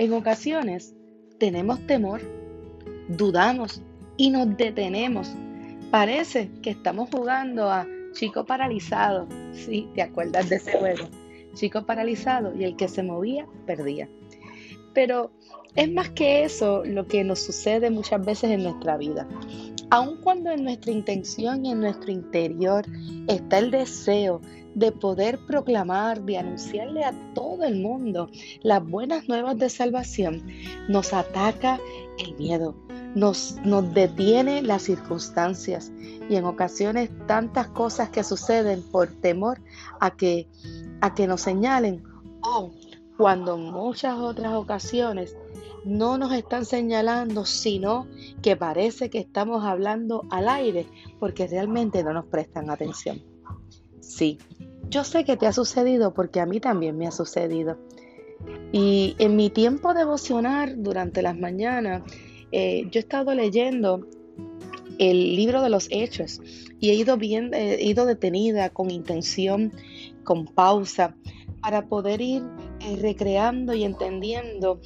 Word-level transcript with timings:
En 0.00 0.14
ocasiones 0.14 0.94
tenemos 1.36 1.86
temor, 1.86 2.22
dudamos 3.08 3.82
y 4.16 4.30
nos 4.30 4.56
detenemos. 4.56 5.30
Parece 5.90 6.50
que 6.62 6.70
estamos 6.70 7.10
jugando 7.10 7.70
a 7.70 7.86
chico 8.12 8.46
paralizado. 8.46 9.28
Sí, 9.52 9.90
¿te 9.94 10.00
acuerdas 10.00 10.48
de 10.48 10.56
ese 10.56 10.78
juego? 10.78 11.06
Chico 11.52 11.84
paralizado 11.84 12.56
y 12.56 12.64
el 12.64 12.76
que 12.76 12.88
se 12.88 13.02
movía 13.02 13.46
perdía. 13.66 14.08
Pero 14.94 15.30
es 15.76 15.90
más 15.92 16.10
que 16.10 16.44
eso 16.44 16.84
lo 16.84 17.06
que 17.06 17.22
nos 17.24 17.40
sucede 17.40 17.90
muchas 17.90 18.24
veces 18.24 18.50
en 18.50 18.64
nuestra 18.64 18.96
vida. 18.96 19.28
Aun 19.90 20.18
cuando 20.22 20.50
en 20.50 20.64
nuestra 20.64 20.92
intención 20.92 21.64
y 21.64 21.72
en 21.72 21.80
nuestro 21.80 22.12
interior 22.12 22.84
está 23.26 23.58
el 23.58 23.70
deseo 23.70 24.40
de 24.74 24.92
poder 24.92 25.38
proclamar, 25.46 26.22
de 26.22 26.38
anunciarle 26.38 27.04
a 27.04 27.12
todo 27.34 27.64
el 27.64 27.80
mundo 27.80 28.30
las 28.62 28.86
buenas 28.86 29.28
nuevas 29.28 29.58
de 29.58 29.68
salvación, 29.68 30.46
nos 30.88 31.12
ataca 31.12 31.80
el 32.18 32.36
miedo, 32.36 32.76
nos, 33.14 33.56
nos 33.64 33.92
detiene 33.92 34.62
las 34.62 34.82
circunstancias 34.82 35.90
y 36.28 36.36
en 36.36 36.44
ocasiones 36.44 37.10
tantas 37.26 37.68
cosas 37.68 38.10
que 38.10 38.22
suceden 38.22 38.82
por 38.82 39.08
temor 39.08 39.60
a 39.98 40.16
que, 40.16 40.48
a 41.00 41.14
que 41.14 41.26
nos 41.26 41.40
señalen 41.40 42.04
o 42.42 42.70
cuando 43.20 43.56
en 43.56 43.64
muchas 43.64 44.18
otras 44.18 44.54
ocasiones 44.54 45.36
no 45.84 46.16
nos 46.16 46.32
están 46.32 46.64
señalando, 46.64 47.44
sino 47.44 48.06
que 48.40 48.56
parece 48.56 49.10
que 49.10 49.18
estamos 49.18 49.62
hablando 49.62 50.24
al 50.30 50.48
aire 50.48 50.86
porque 51.18 51.46
realmente 51.46 52.02
no 52.02 52.14
nos 52.14 52.24
prestan 52.24 52.70
atención. 52.70 53.22
Sí, 54.00 54.38
yo 54.88 55.04
sé 55.04 55.26
que 55.26 55.36
te 55.36 55.46
ha 55.46 55.52
sucedido 55.52 56.14
porque 56.14 56.40
a 56.40 56.46
mí 56.46 56.60
también 56.60 56.96
me 56.96 57.06
ha 57.06 57.10
sucedido. 57.10 57.76
Y 58.72 59.16
en 59.18 59.36
mi 59.36 59.50
tiempo 59.50 59.92
devocional 59.92 60.82
durante 60.82 61.20
las 61.20 61.38
mañanas, 61.38 62.02
eh, 62.52 62.88
yo 62.90 63.00
he 63.00 63.02
estado 63.02 63.34
leyendo 63.34 64.06
el 64.98 65.36
libro 65.36 65.60
de 65.60 65.68
los 65.68 65.88
hechos 65.90 66.40
y 66.80 66.88
he 66.88 66.94
ido, 66.94 67.18
bien, 67.18 67.52
he 67.52 67.84
ido 67.84 68.06
detenida 68.06 68.70
con 68.70 68.90
intención, 68.90 69.72
con 70.24 70.46
pausa, 70.46 71.14
para 71.60 71.86
poder 71.86 72.22
ir 72.22 72.42
eh, 72.42 72.59
recreando 73.00 73.74
y 73.74 73.84
entendiendo 73.84 74.80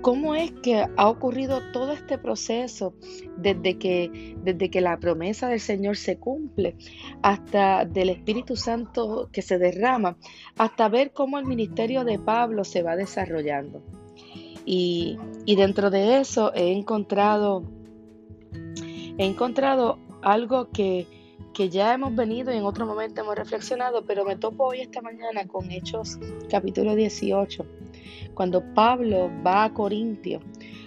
¿Cómo 0.00 0.36
es 0.36 0.52
que 0.52 0.86
ha 0.96 1.08
ocurrido 1.08 1.60
todo 1.72 1.92
este 1.92 2.18
proceso 2.18 2.94
desde 3.36 3.78
que, 3.78 4.36
desde 4.42 4.70
que 4.70 4.80
la 4.80 4.98
promesa 5.00 5.48
del 5.48 5.58
Señor 5.58 5.96
se 5.96 6.18
cumple 6.18 6.76
hasta 7.22 7.84
del 7.84 8.10
Espíritu 8.10 8.54
Santo 8.54 9.28
que 9.32 9.42
se 9.42 9.58
derrama, 9.58 10.16
hasta 10.56 10.88
ver 10.88 11.12
cómo 11.12 11.38
el 11.38 11.46
ministerio 11.46 12.04
de 12.04 12.18
Pablo 12.18 12.62
se 12.62 12.82
va 12.82 12.94
desarrollando? 12.94 13.82
Y, 14.64 15.18
dentro 15.46 15.90
de 15.90 16.20
eso 16.20 16.52
he 16.54 16.70
encontrado, 16.72 17.64
he 19.16 19.24
encontrado 19.24 19.98
algo 20.22 20.70
que, 20.70 21.06
que 21.52 21.68
ya 21.68 21.94
hemos 21.94 22.14
venido 22.14 22.52
y 22.52 22.56
en 22.56 22.64
otro 22.64 22.86
momento 22.86 23.20
hemos 23.20 23.36
reflexionado, 23.36 24.04
pero 24.04 24.24
me 24.24 24.36
topo 24.36 24.66
hoy 24.66 24.80
esta 24.80 25.00
mañana 25.02 25.46
con 25.46 25.70
Hechos 25.70 26.18
capítulo 26.50 26.94
18 26.94 27.66
cuando 28.38 28.62
Pablo 28.72 29.32
va 29.44 29.64
a 29.64 29.74
Corintio, 29.74 30.38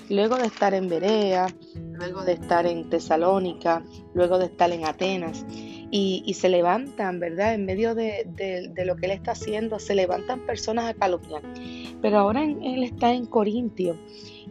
luego 0.09 0.38
de 0.38 0.47
estar 0.47 0.73
en 0.73 0.88
Berea, 0.88 1.47
luego 1.75 2.23
de 2.23 2.31
estar 2.31 2.66
en 2.66 2.89
Tesalónica, 2.89 3.83
luego 4.13 4.38
de 4.38 4.45
estar 4.45 4.71
en 4.71 4.85
Atenas, 4.85 5.45
y, 5.93 6.33
se 6.33 6.47
levantan, 6.47 7.19
¿verdad? 7.19 7.53
En 7.53 7.65
medio 7.65 7.93
de, 7.93 8.25
lo 8.86 8.95
que 8.95 9.08
él 9.08 9.11
está 9.11 9.33
haciendo, 9.33 9.80
se 9.80 9.95
levantan 9.95 10.45
personas 10.45 10.86
a 10.86 10.93
calumniar. 10.93 11.41
Pero 12.02 12.19
ahora 12.19 12.45
él 12.45 12.83
está 12.83 13.11
en 13.11 13.25
Corintio 13.25 13.97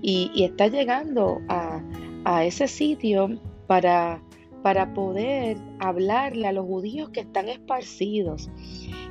y, 0.03 0.45
está 0.45 0.67
llegando 0.67 1.41
a, 1.49 2.45
ese 2.45 2.69
sitio 2.69 3.41
para, 3.67 4.21
para 4.63 4.95
poder 4.95 5.57
hablarle 5.79 6.47
a 6.47 6.53
los 6.53 6.67
judíos 6.67 7.11
que 7.11 7.21
están 7.21 7.49
esparcidos 7.49 8.51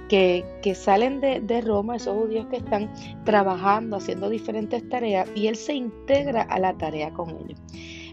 que, 0.10 0.74
salen 0.76 1.22
de, 1.22 1.62
Roma, 1.62 1.96
esos 1.96 2.18
judíos 2.18 2.48
que 2.48 2.58
están 2.58 2.92
trabajando, 3.24 3.98
haciendo 3.98 4.30
diferentes 4.30 4.88
tareas, 4.90 5.30
y 5.36 5.48
él 5.48 5.56
se 5.56 5.76
integra 5.76 6.42
a 6.42 6.60
la 6.60 6.78
tarea 6.78 7.14
con 7.14 7.30
ellos. 7.30 7.60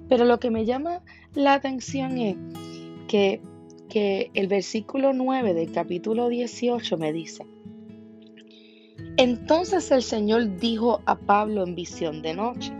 Pero 0.08 0.24
lo 0.24 0.38
que 0.38 0.50
me 0.50 0.64
llama 0.64 1.02
la 1.34 1.54
atención 1.54 2.18
es 2.18 2.36
que, 3.08 3.40
que 3.88 4.30
el 4.34 4.46
versículo 4.46 5.12
9 5.12 5.54
del 5.54 5.72
capítulo 5.72 6.28
18 6.28 6.96
me 6.98 7.12
dice, 7.12 7.44
entonces 9.16 9.90
el 9.90 10.02
Señor 10.02 10.58
dijo 10.58 11.00
a 11.06 11.16
Pablo 11.16 11.64
en 11.64 11.74
visión 11.74 12.22
de 12.22 12.34
noche, 12.34 12.72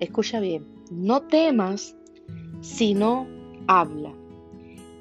escucha 0.00 0.40
bien, 0.40 0.66
no 0.90 1.20
temas, 1.22 1.94
sino 2.62 3.26
habla 3.66 4.12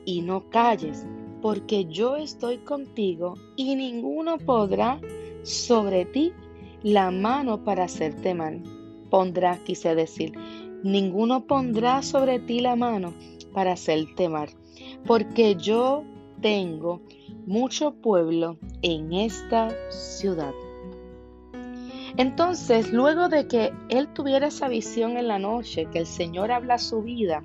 y 0.05 0.21
no 0.21 0.49
calles 0.49 1.05
porque 1.41 1.85
yo 1.85 2.15
estoy 2.15 2.57
contigo 2.57 3.35
y 3.55 3.75
ninguno 3.75 4.37
podrá 4.37 4.99
sobre 5.43 6.05
ti 6.05 6.33
la 6.81 7.11
mano 7.11 7.63
para 7.63 7.83
hacerte 7.83 8.33
mal. 8.33 8.63
Pondrá, 9.09 9.59
quise 9.63 9.93
decir, 9.93 10.33
ninguno 10.83 11.45
pondrá 11.45 12.01
sobre 12.01 12.39
ti 12.39 12.59
la 12.59 12.75
mano 12.75 13.13
para 13.53 13.73
hacerte 13.73 14.27
mal, 14.27 14.49
porque 15.05 15.55
yo 15.55 16.03
tengo 16.41 17.01
mucho 17.45 17.93
pueblo 17.93 18.57
en 18.81 19.13
esta 19.13 19.69
ciudad. 19.89 20.53
Entonces, 22.17 22.93
luego 22.93 23.29
de 23.29 23.47
que 23.47 23.73
él 23.89 24.07
tuviera 24.13 24.47
esa 24.47 24.67
visión 24.67 25.17
en 25.17 25.27
la 25.27 25.37
noche, 25.37 25.87
que 25.91 25.99
el 25.99 26.05
Señor 26.07 26.51
habla 26.51 26.77
su 26.77 27.01
vida, 27.01 27.43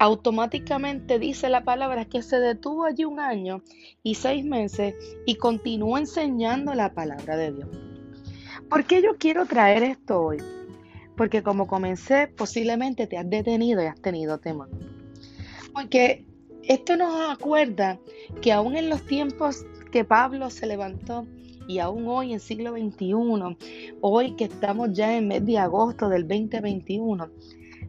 automáticamente 0.00 1.18
dice 1.18 1.50
la 1.50 1.62
palabra 1.62 2.06
que 2.06 2.22
se 2.22 2.40
detuvo 2.40 2.86
allí 2.86 3.04
un 3.04 3.20
año 3.20 3.62
y 4.02 4.14
seis 4.14 4.46
meses 4.46 4.94
y 5.26 5.34
continuó 5.34 5.98
enseñando 5.98 6.72
la 6.72 6.94
palabra 6.94 7.36
de 7.36 7.52
Dios. 7.52 7.68
¿Por 8.70 8.86
qué 8.86 9.02
yo 9.02 9.18
quiero 9.18 9.44
traer 9.44 9.82
esto 9.82 10.22
hoy? 10.22 10.38
Porque 11.18 11.42
como 11.42 11.66
comencé, 11.66 12.28
posiblemente 12.28 13.06
te 13.06 13.18
has 13.18 13.28
detenido 13.28 13.82
y 13.82 13.86
has 13.86 14.00
tenido 14.00 14.38
temor. 14.38 14.70
Porque 15.74 16.24
esto 16.62 16.96
nos 16.96 17.30
acuerda 17.30 18.00
que 18.40 18.52
aún 18.52 18.76
en 18.76 18.88
los 18.88 19.04
tiempos 19.04 19.66
que 19.92 20.06
Pablo 20.06 20.48
se 20.48 20.66
levantó 20.66 21.26
y 21.68 21.78
aún 21.78 22.08
hoy 22.08 22.32
en 22.32 22.40
siglo 22.40 22.72
XXI, 22.72 23.94
hoy 24.00 24.34
que 24.34 24.44
estamos 24.44 24.94
ya 24.94 25.14
en 25.14 25.28
mes 25.28 25.44
de 25.44 25.58
agosto 25.58 26.08
del 26.08 26.26
2021, 26.26 27.30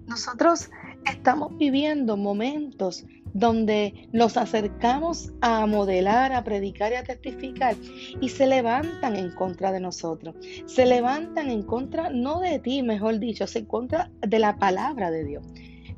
nosotros 0.07 0.69
estamos 1.06 1.57
viviendo 1.57 2.17
momentos 2.17 3.06
donde 3.34 4.09
nos 4.12 4.38
acercamos 4.38 5.31
a 5.41 5.66
modelar, 5.66 6.34
a 6.34 6.44
predicar 6.44 6.91
y 6.91 6.95
a 6.95 7.03
testificar 7.03 7.75
y 8.19 8.29
se 8.29 8.47
levantan 8.47 9.16
en 9.16 9.31
contra 9.31 9.72
de 9.72 9.79
nosotros. 9.79 10.35
Se 10.66 10.85
levantan 10.85 11.50
en 11.50 11.63
contra, 11.63 12.09
no 12.09 12.39
de 12.39 12.59
ti, 12.59 12.84
mejor 12.84 13.19
dicho, 13.19 13.47
se 13.47 13.59
en 13.59 13.66
contra 13.66 14.12
de 14.19 14.39
la 14.39 14.57
palabra 14.57 15.12
de 15.12 15.23
Dios. 15.23 15.45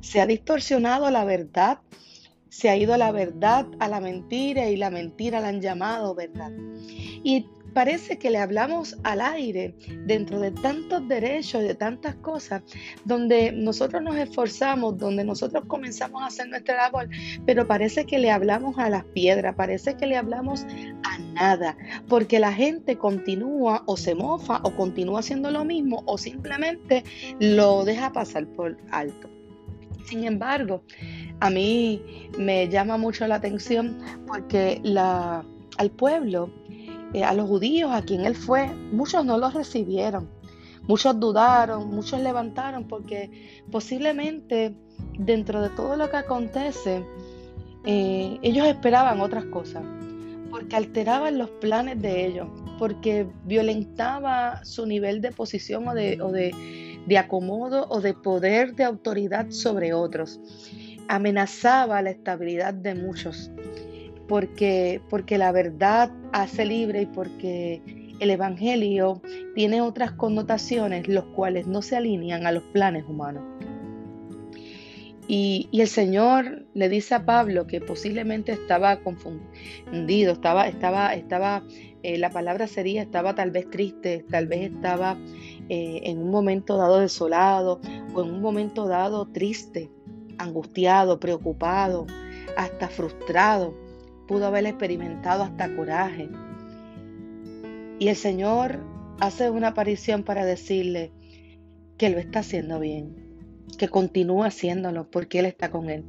Se 0.00 0.20
ha 0.20 0.26
distorsionado 0.26 1.10
la 1.10 1.24
verdad, 1.24 1.78
se 2.48 2.68
ha 2.68 2.76
ido 2.76 2.96
la 2.96 3.10
verdad 3.10 3.66
a 3.80 3.88
la 3.88 4.00
mentira 4.00 4.68
y 4.68 4.76
la 4.76 4.90
mentira 4.90 5.40
la 5.40 5.48
han 5.48 5.60
llamado 5.60 6.14
verdad. 6.14 6.52
Y 7.24 7.46
parece 7.74 8.18
que 8.18 8.30
le 8.30 8.38
hablamos 8.38 8.96
al 9.02 9.20
aire 9.20 9.74
dentro 10.06 10.40
de 10.40 10.52
tantos 10.52 11.06
derechos 11.08 11.62
de 11.62 11.74
tantas 11.74 12.14
cosas, 12.16 12.62
donde 13.04 13.52
nosotros 13.52 14.00
nos 14.02 14.16
esforzamos, 14.16 14.96
donde 14.96 15.24
nosotros 15.24 15.64
comenzamos 15.66 16.22
a 16.22 16.26
hacer 16.26 16.48
nuestra 16.48 16.76
labor, 16.76 17.08
pero 17.44 17.66
parece 17.66 18.06
que 18.06 18.18
le 18.18 18.30
hablamos 18.30 18.78
a 18.78 18.88
las 18.88 19.04
piedras, 19.04 19.54
parece 19.56 19.96
que 19.96 20.06
le 20.06 20.16
hablamos 20.16 20.64
a 21.02 21.18
nada, 21.34 21.76
porque 22.08 22.38
la 22.38 22.52
gente 22.52 22.96
continúa 22.96 23.82
o 23.86 23.96
se 23.96 24.14
mofa 24.14 24.60
o 24.62 24.74
continúa 24.74 25.20
haciendo 25.20 25.50
lo 25.50 25.64
mismo 25.64 26.02
o 26.06 26.16
simplemente 26.16 27.02
lo 27.40 27.84
deja 27.84 28.12
pasar 28.12 28.46
por 28.46 28.76
alto. 28.90 29.28
Sin 30.06 30.24
embargo, 30.24 30.82
a 31.40 31.50
mí 31.50 32.28
me 32.38 32.68
llama 32.68 32.96
mucho 32.98 33.26
la 33.26 33.36
atención 33.36 33.98
porque 34.26 34.80
la, 34.82 35.44
al 35.78 35.90
pueblo 35.90 36.50
eh, 37.14 37.22
a 37.22 37.32
los 37.32 37.48
judíos 37.48 37.92
a 37.92 38.02
quien 38.02 38.26
él 38.26 38.34
fue, 38.34 38.66
muchos 38.92 39.24
no 39.24 39.38
los 39.38 39.54
recibieron, 39.54 40.28
muchos 40.88 41.18
dudaron, 41.20 41.88
muchos 41.88 42.20
levantaron, 42.20 42.88
porque 42.88 43.62
posiblemente 43.70 44.74
dentro 45.16 45.62
de 45.62 45.70
todo 45.70 45.94
lo 45.94 46.10
que 46.10 46.16
acontece, 46.16 47.04
eh, 47.86 48.38
ellos 48.42 48.66
esperaban 48.66 49.20
otras 49.20 49.44
cosas, 49.44 49.84
porque 50.50 50.74
alteraban 50.74 51.38
los 51.38 51.50
planes 51.50 52.02
de 52.02 52.26
ellos, 52.26 52.48
porque 52.80 53.28
violentaba 53.44 54.64
su 54.64 54.84
nivel 54.84 55.20
de 55.20 55.30
posición 55.30 55.86
o 55.86 55.94
de, 55.94 56.20
o 56.20 56.32
de, 56.32 57.00
de 57.06 57.18
acomodo 57.18 57.86
o 57.90 58.00
de 58.00 58.14
poder 58.14 58.74
de 58.74 58.82
autoridad 58.82 59.50
sobre 59.50 59.94
otros, 59.94 60.40
amenazaba 61.06 62.02
la 62.02 62.10
estabilidad 62.10 62.74
de 62.74 62.96
muchos 62.96 63.52
porque, 64.28 65.00
porque 65.10 65.38
la 65.38 65.52
verdad 65.52 66.10
hace 66.32 66.64
libre 66.64 67.02
y 67.02 67.06
porque 67.06 67.82
el 68.20 68.30
Evangelio 68.30 69.20
tiene 69.54 69.80
otras 69.80 70.12
connotaciones, 70.12 71.08
los 71.08 71.24
cuales 71.26 71.66
no 71.66 71.82
se 71.82 71.96
alinean 71.96 72.46
a 72.46 72.52
los 72.52 72.62
planes 72.64 73.04
humanos. 73.08 73.42
Y, 75.26 75.68
el 75.72 75.88
Señor 75.88 76.66
le 76.74 76.88
dice 76.88 77.14
a 77.14 77.24
Pablo 77.24 77.66
que 77.66 77.80
posiblemente 77.80 78.52
estaba 78.52 79.00
confundido, 79.00 80.32
estaba, 80.34 80.68
estaba, 80.68 81.14
estaba, 81.14 81.64
eh, 82.02 82.18
la 82.18 82.30
palabra 82.30 82.66
sería, 82.66 83.02
estaba 83.02 83.34
tal 83.34 83.50
vez 83.50 83.70
triste, 83.70 84.24
tal 84.30 84.46
vez 84.46 84.72
estaba 84.72 85.16
eh, 85.70 86.00
en 86.04 86.18
un 86.18 86.30
momento 86.30 86.76
dado 86.76 87.00
desolado 87.00 87.80
o 88.14 88.22
en 88.22 88.34
un 88.34 88.42
momento 88.42 88.86
dado 88.86 89.26
triste, 89.26 89.90
angustiado, 90.36 91.18
preocupado, 91.18 92.06
hasta 92.58 92.88
frustrado. 92.88 93.83
Pudo 94.26 94.46
haber 94.46 94.66
experimentado 94.66 95.42
hasta 95.42 95.74
coraje. 95.74 96.28
Y 97.98 98.08
el 98.08 98.16
Señor 98.16 98.80
hace 99.20 99.50
una 99.50 99.68
aparición 99.68 100.22
para 100.22 100.44
decirle 100.44 101.12
que 101.98 102.10
lo 102.10 102.18
está 102.18 102.40
haciendo 102.40 102.80
bien, 102.80 103.14
que 103.78 103.88
continúa 103.88 104.46
haciéndolo 104.46 105.10
porque 105.10 105.38
Él 105.38 105.46
está 105.46 105.70
con 105.70 105.90
Él. 105.90 106.04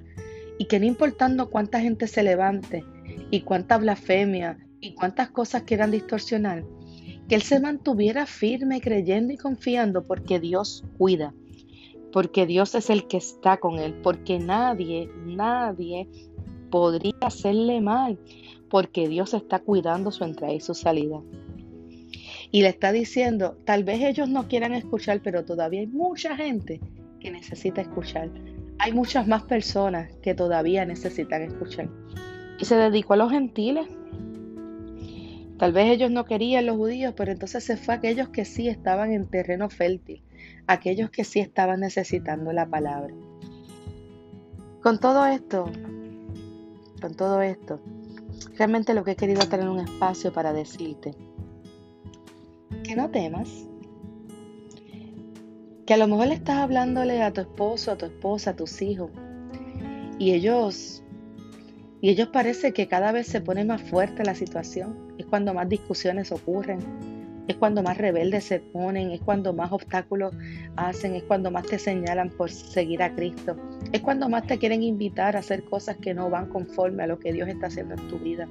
Y 0.57 0.65
que 0.65 0.79
no 0.79 0.85
importando 0.85 1.49
cuánta 1.49 1.81
gente 1.81 2.07
se 2.07 2.23
levante 2.23 2.83
y 3.29 3.41
cuánta 3.41 3.77
blasfemia 3.77 4.57
y 4.79 4.93
cuántas 4.93 5.29
cosas 5.29 5.63
quieran 5.63 5.91
distorsionar, 5.91 6.63
que 7.27 7.35
Él 7.35 7.41
se 7.41 7.59
mantuviera 7.59 8.25
firme, 8.25 8.81
creyendo 8.81 9.33
y 9.33 9.37
confiando 9.37 10.05
porque 10.05 10.39
Dios 10.39 10.83
cuida, 10.97 11.33
porque 12.11 12.45
Dios 12.45 12.75
es 12.75 12.89
el 12.89 13.07
que 13.07 13.17
está 13.17 13.57
con 13.57 13.79
Él, 13.79 13.93
porque 14.01 14.39
nadie, 14.39 15.09
nadie 15.25 16.07
podría 16.75 17.13
hacerle 17.21 17.79
mal, 17.79 18.19
porque 18.69 19.07
Dios 19.07 19.33
está 19.33 19.59
cuidando 19.59 20.11
su 20.11 20.25
entrada 20.25 20.51
y 20.51 20.59
su 20.59 20.73
salida. 20.73 21.21
Y 22.51 22.63
le 22.63 22.67
está 22.67 22.91
diciendo, 22.91 23.55
tal 23.63 23.85
vez 23.85 24.01
ellos 24.01 24.27
no 24.27 24.49
quieran 24.49 24.73
escuchar, 24.73 25.21
pero 25.23 25.45
todavía 25.45 25.79
hay 25.79 25.87
mucha 25.87 26.35
gente 26.35 26.81
que 27.21 27.31
necesita 27.31 27.79
escuchar. 27.79 28.29
Hay 28.77 28.91
muchas 28.91 29.25
más 29.25 29.43
personas 29.43 30.11
que 30.21 30.35
todavía 30.35 30.83
necesitan 30.83 31.43
escuchar. 31.43 31.87
Y 32.59 32.65
se 32.65 32.75
dedicó 32.75 33.13
a 33.13 33.17
los 33.17 33.31
gentiles. 33.31 33.87
Tal 35.57 35.71
vez 35.71 35.91
ellos 35.91 36.11
no 36.11 36.25
querían 36.25 36.65
los 36.65 36.75
judíos, 36.75 37.13
pero 37.15 37.31
entonces 37.31 37.63
se 37.63 37.77
fue 37.77 37.93
a 37.93 37.97
aquellos 37.99 38.27
que 38.27 38.43
sí 38.43 38.67
estaban 38.67 39.13
en 39.13 39.27
terreno 39.27 39.69
fértil, 39.69 40.23
aquellos 40.67 41.09
que 41.09 41.23
sí 41.23 41.39
estaban 41.39 41.79
necesitando 41.79 42.51
la 42.51 42.65
palabra. 42.65 43.13
Con 44.81 44.99
todo 44.99 45.25
esto, 45.25 45.71
con 47.05 47.13
todo 47.13 47.43
esto, 47.43 47.79
realmente 48.57 48.95
lo 48.95 49.03
que 49.03 49.11
he 49.11 49.15
querido 49.15 49.47
tener 49.47 49.69
un 49.69 49.77
espacio 49.77 50.33
para 50.33 50.53
decirte 50.53 51.11
que 52.83 52.95
no 52.95 53.11
temas, 53.11 53.67
que 55.85 55.93
a 55.93 55.97
lo 55.97 56.07
mejor 56.07 56.29
le 56.29 56.33
estás 56.33 56.57
hablándole 56.57 57.21
a 57.21 57.31
tu 57.31 57.41
esposo, 57.41 57.91
a 57.91 57.95
tu 57.95 58.07
esposa, 58.07 58.49
a 58.49 58.55
tus 58.55 58.81
hijos, 58.81 59.11
y 60.17 60.31
ellos, 60.31 61.03
y 62.01 62.09
ellos 62.09 62.29
parece 62.29 62.73
que 62.73 62.87
cada 62.87 63.11
vez 63.11 63.27
se 63.27 63.39
pone 63.39 63.63
más 63.65 63.83
fuerte 63.83 64.25
la 64.25 64.33
situación, 64.33 65.13
es 65.19 65.27
cuando 65.27 65.53
más 65.53 65.69
discusiones 65.69 66.31
ocurren, 66.31 66.79
es 67.47 67.55
cuando 67.57 67.83
más 67.83 67.97
rebeldes 67.97 68.45
se 68.45 68.59
ponen, 68.59 69.11
es 69.11 69.21
cuando 69.21 69.53
más 69.53 69.71
obstáculos 69.71 70.33
hacen, 70.75 71.15
es 71.15 71.23
cuando 71.23 71.51
más 71.51 71.65
te 71.65 71.77
señalan 71.77 72.29
por 72.29 72.49
seguir 72.51 73.03
a 73.03 73.13
Cristo, 73.13 73.55
es 73.91 74.01
cuando 74.01 74.29
más 74.29 74.47
te 74.47 74.57
quieren 74.57 74.83
invitar 74.83 75.35
a 75.35 75.39
hacer 75.39 75.63
cosas 75.63 75.97
que 75.97 76.13
no 76.13 76.29
van 76.29 76.49
conforme 76.49 77.03
a 77.03 77.07
lo 77.07 77.19
que 77.19 77.33
Dios 77.33 77.47
está 77.47 77.67
haciendo 77.67 77.95
en 77.95 78.07
tu 78.07 78.17
vida. 78.19 78.47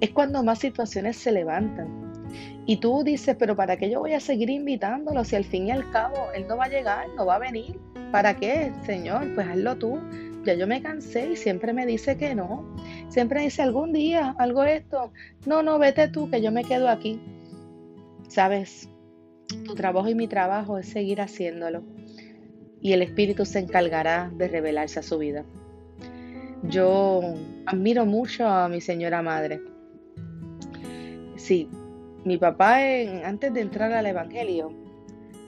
Es 0.00 0.10
cuando 0.10 0.42
más 0.42 0.58
situaciones 0.58 1.16
se 1.16 1.32
levantan. 1.32 2.06
Y 2.66 2.78
tú 2.78 3.02
dices, 3.04 3.36
pero 3.38 3.54
¿para 3.54 3.76
qué 3.76 3.88
yo 3.88 4.00
voy 4.00 4.12
a 4.12 4.20
seguir 4.20 4.50
invitándolo 4.50 5.24
si 5.24 5.36
al 5.36 5.44
fin 5.44 5.68
y 5.68 5.70
al 5.70 5.88
cabo 5.90 6.32
Él 6.34 6.46
no 6.48 6.56
va 6.56 6.64
a 6.64 6.68
llegar, 6.68 7.06
no 7.16 7.24
va 7.24 7.36
a 7.36 7.38
venir? 7.38 7.78
¿Para 8.10 8.36
qué, 8.36 8.72
Señor? 8.84 9.34
Pues 9.34 9.46
hazlo 9.46 9.76
tú. 9.76 10.00
Ya 10.44 10.54
yo 10.54 10.66
me 10.66 10.82
cansé 10.82 11.32
y 11.32 11.36
siempre 11.36 11.72
me 11.72 11.86
dice 11.86 12.16
que 12.16 12.34
no. 12.34 12.76
Siempre 13.08 13.42
dice 13.42 13.62
algún 13.62 13.92
día, 13.92 14.34
algo 14.38 14.64
esto. 14.64 15.12
No, 15.46 15.62
no, 15.62 15.78
vete 15.78 16.08
tú, 16.08 16.28
que 16.28 16.42
yo 16.42 16.52
me 16.52 16.64
quedo 16.64 16.88
aquí. 16.88 17.20
Sabes, 18.36 18.90
tu 19.64 19.74
trabajo 19.74 20.10
y 20.10 20.14
mi 20.14 20.28
trabajo 20.28 20.76
es 20.76 20.90
seguir 20.90 21.22
haciéndolo. 21.22 21.82
Y 22.82 22.92
el 22.92 23.00
Espíritu 23.00 23.46
se 23.46 23.60
encargará 23.60 24.30
de 24.30 24.46
revelarse 24.46 24.98
a 24.98 25.02
su 25.02 25.16
vida. 25.16 25.46
Yo 26.64 27.22
admiro 27.64 28.04
mucho 28.04 28.46
a 28.46 28.68
mi 28.68 28.82
señora 28.82 29.22
madre. 29.22 29.62
Sí, 31.36 31.70
mi 32.26 32.36
papá 32.36 32.80
antes 33.24 33.54
de 33.54 33.62
entrar 33.62 33.94
al 33.94 34.04
Evangelio 34.04 34.70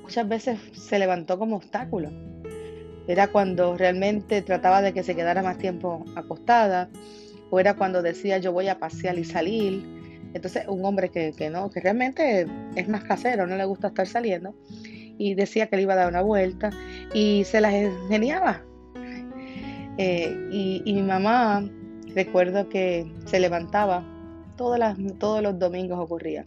muchas 0.00 0.26
veces 0.26 0.58
se 0.73 0.99
levantó 0.99 1.38
como 1.38 1.56
obstáculo. 1.56 2.08
Era 3.06 3.29
cuando 3.29 3.76
realmente 3.76 4.40
trataba 4.40 4.81
de 4.81 4.94
que 4.94 5.02
se 5.02 5.14
quedara 5.14 5.43
más 5.43 5.58
tiempo 5.58 6.06
acostada, 6.17 6.88
o 7.50 7.61
era 7.61 7.75
cuando 7.75 8.00
decía 8.00 8.38
yo 8.38 8.52
voy 8.52 8.69
a 8.69 8.79
pasear 8.79 9.19
y 9.19 9.25
salir. 9.25 9.97
Entonces, 10.38 10.69
un 10.69 10.85
hombre 10.85 11.11
que, 11.11 11.50
no, 11.50 11.69
que 11.69 11.81
realmente 11.81 12.46
es 12.76 12.88
más 12.88 13.02
casero, 13.02 13.44
no 13.49 13.56
le 13.56 13.64
gusta 13.64 13.88
estar 13.88 14.06
saliendo, 14.06 14.55
y 15.19 15.35
decía 15.35 15.67
que 15.67 15.75
le 15.75 15.82
iba 15.82 15.94
a 15.94 15.96
dar 15.96 16.08
una 16.08 16.23
vuelta, 16.23 16.70
y 17.12 17.43
se 17.44 17.61
las 17.61 17.75
ingeniaba. 17.75 18.62
Eh, 19.99 20.32
y, 20.52 20.93
mi 20.93 21.02
mamá, 21.02 21.69
recuerdo 22.14 22.69
que 22.69 23.12
se 23.26 23.40
levantaba 23.40 24.06
todos 24.56 25.43
los 25.43 25.58
domingos 25.58 25.99
ocurría. 25.99 26.44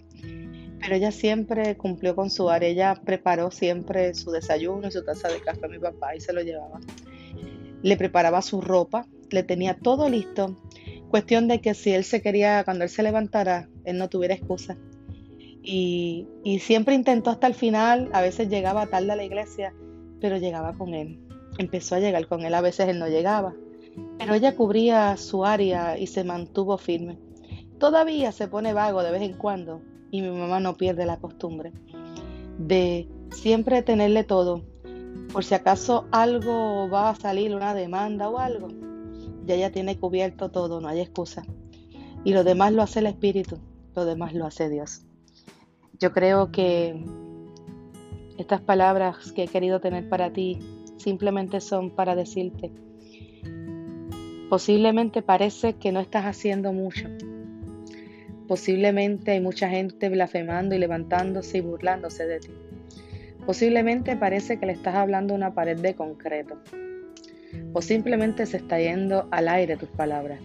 Pero 0.80 0.96
ella 0.96 1.12
siempre 1.12 1.76
cumplió 1.76 2.16
con 2.16 2.30
su 2.30 2.50
área, 2.50 2.70
ella 2.70 2.96
preparó 2.96 3.52
siempre 3.52 4.14
su 4.14 4.32
desayuno 4.32 4.88
y 4.88 4.92
su 4.92 5.04
taza 5.04 5.28
de 5.28 5.42
café 5.42 5.66
a 5.66 5.70
mi 5.70 5.80
papá 5.80 6.16
y 6.16 6.22
se 6.22 6.32
lo 6.32 6.42
llevaba. 6.42 6.80
Le 7.84 7.98
preparaba 7.98 8.42
su 8.42 8.62
ropa, 8.62 9.06
le 9.32 9.44
tenía 9.44 9.76
todo 9.76 10.10
listo. 10.10 10.56
Cuestión 11.12 11.50
de 11.50 11.60
que 11.60 11.74
si 11.74 11.92
él 11.92 12.06
se 12.06 12.22
quería, 12.22 12.64
cuando 12.64 12.86
él 12.86 12.90
se 12.90 13.04
levantara, 13.04 13.68
él 13.84 13.98
no 13.98 14.10
tuviera 14.10 14.34
excusa. 14.34 14.78
Y, 15.62 16.26
y 16.44 16.60
siempre 16.60 16.96
intentó 16.96 17.30
hasta 17.30 17.48
el 17.48 17.54
final, 17.54 18.10
a 18.14 18.22
veces 18.22 18.50
llegaba 18.50 18.88
tarde 18.88 19.12
a 19.12 19.16
la 19.16 19.26
iglesia, 19.26 19.74
pero 20.22 20.38
llegaba 20.38 20.74
con 20.74 20.94
él. 20.94 21.20
Empezó 21.58 21.96
a 21.96 22.00
llegar 22.00 22.28
con 22.28 22.42
él, 22.46 22.54
a 22.54 22.62
veces 22.62 22.88
él 22.88 22.98
no 22.98 23.10
llegaba. 23.10 23.54
Pero 24.18 24.34
ella 24.34 24.56
cubría 24.56 25.18
su 25.18 25.46
área 25.46 25.98
y 25.98 26.08
se 26.08 26.24
mantuvo 26.24 26.78
firme. 26.78 27.20
Todavía 27.78 28.32
se 28.32 28.48
pone 28.48 28.74
vago 28.74 29.04
de 29.04 29.12
vez 29.12 29.22
en 29.22 29.34
cuando 29.34 29.82
y 30.12 30.22
mi 30.22 30.30
mamá 30.30 30.60
no 30.60 30.76
pierde 30.76 31.06
la 31.06 31.18
costumbre 31.18 31.74
de 32.58 33.08
siempre 33.32 33.82
tenerle 33.82 34.24
todo. 34.24 34.64
Por 35.34 35.44
si 35.44 35.56
acaso 35.56 36.08
algo 36.12 36.90
va 36.90 37.10
a 37.10 37.16
salir, 37.16 37.56
una 37.56 37.74
demanda 37.74 38.30
o 38.30 38.38
algo, 38.38 38.68
ya 39.46 39.56
ella 39.56 39.72
tiene 39.72 39.98
cubierto 39.98 40.50
todo, 40.50 40.82
no 40.82 40.88
hay 40.88 41.00
excusa. 41.00 41.44
Y 42.24 42.34
lo 42.34 42.44
demás 42.44 42.74
lo 42.74 42.82
hace 42.82 43.00
el 43.00 43.08
Espíritu, 43.08 43.58
lo 43.96 44.06
demás 44.06 44.34
lo 44.34 44.46
hace 44.46 44.70
Dios. 44.70 45.06
Yo 46.00 46.12
creo 46.14 46.52
que 46.52 47.04
estas 48.38 48.62
palabras 48.62 49.32
que 49.32 49.44
he 49.44 49.48
querido 49.48 49.80
tener 49.80 50.08
para 50.10 50.32
ti 50.34 50.60
simplemente 50.98 51.62
son 51.62 51.92
para 51.92 52.16
decirte, 52.16 52.72
posiblemente 54.50 55.22
parece 55.22 55.74
que 55.74 55.92
no 55.92 56.00
estás 56.00 56.26
haciendo 56.26 56.74
mucho, 56.74 57.08
Posiblemente 58.52 59.32
hay 59.32 59.40
mucha 59.40 59.70
gente 59.70 60.10
blasfemando 60.10 60.76
y 60.76 60.78
levantándose 60.78 61.60
y 61.60 61.62
burlándose 61.62 62.28
de 62.28 62.42
ti. 62.42 62.50
Posiblemente 63.46 64.18
parece 64.18 64.60
que 64.60 64.66
le 64.66 64.74
estás 64.74 64.96
hablando 64.96 65.34
a 65.34 65.38
una 65.38 65.54
pared 65.54 65.80
de 65.80 65.96
concreto. 65.96 66.58
O 67.74 67.82
simplemente 67.82 68.46
se 68.46 68.58
está 68.58 68.80
yendo 68.80 69.28
al 69.32 69.48
aire 69.48 69.78
tus 69.78 69.90
palabras. 69.90 70.40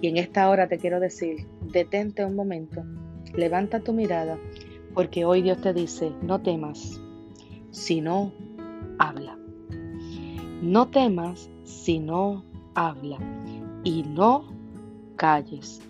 Y 0.00 0.08
en 0.08 0.16
esta 0.16 0.48
hora 0.50 0.68
te 0.68 0.78
quiero 0.78 1.00
decir, 1.00 1.46
detente 1.72 2.24
un 2.24 2.34
momento, 2.34 2.84
levanta 3.34 3.80
tu 3.80 3.92
mirada, 3.92 4.38
porque 4.94 5.24
hoy 5.24 5.42
Dios 5.42 5.60
te 5.60 5.72
dice, 5.72 6.12
no 6.22 6.40
temas, 6.40 7.00
sino 7.70 8.32
habla. 8.98 9.38
No 10.62 10.88
temas, 10.88 11.50
sino 11.64 12.44
habla. 12.74 13.18
Y 13.84 14.02
no 14.02 14.44
calles 15.16 15.80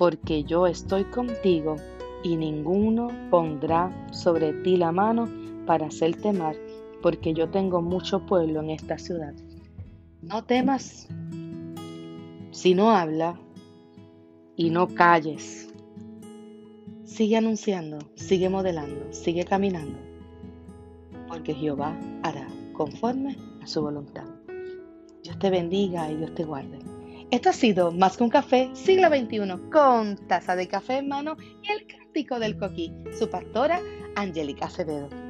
porque 0.00 0.44
yo 0.44 0.66
estoy 0.66 1.04
contigo 1.04 1.76
y 2.22 2.34
ninguno 2.34 3.08
pondrá 3.30 3.92
sobre 4.12 4.54
ti 4.62 4.78
la 4.78 4.92
mano 4.92 5.28
para 5.66 5.88
hacerte 5.88 6.32
mal, 6.32 6.56
porque 7.02 7.32
yo 7.32 7.48
tengo 7.50 7.82
mucho 7.82 8.24
pueblo 8.26 8.60
en 8.60 8.70
esta 8.70 8.98
ciudad. 8.98 9.34
No 10.22 10.44
temas, 10.44 11.08
sino 12.50 12.90
habla 12.90 13.38
y 14.56 14.70
no 14.70 14.88
calles. 14.88 15.68
Sigue 17.04 17.36
anunciando, 17.36 17.98
sigue 18.14 18.48
modelando, 18.48 19.12
sigue 19.12 19.44
caminando, 19.44 19.98
porque 21.28 21.54
Jehová 21.54 21.98
hará 22.22 22.46
conforme 22.72 23.36
a 23.62 23.66
su 23.66 23.82
voluntad. 23.82 24.24
Dios 25.22 25.38
te 25.38 25.50
bendiga 25.50 26.10
y 26.10 26.16
Dios 26.16 26.34
te 26.34 26.44
guarde. 26.44 26.78
Esto 27.30 27.50
ha 27.50 27.52
sido 27.52 27.92
Más 27.92 28.16
que 28.16 28.24
un 28.24 28.30
café, 28.30 28.70
siglo 28.74 29.08
XXI, 29.08 29.70
con 29.70 30.16
taza 30.26 30.56
de 30.56 30.66
café 30.66 30.98
en 30.98 31.08
mano 31.08 31.36
y 31.62 31.70
el 31.70 31.86
cántico 31.86 32.38
del 32.38 32.58
coquí, 32.58 32.92
su 33.16 33.28
pastora 33.30 33.80
Angélica 34.16 34.66
Acevedo. 34.66 35.29